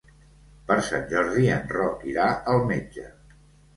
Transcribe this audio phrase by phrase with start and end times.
[0.69, 3.09] Per Sant Jordi en Roc irà al metge.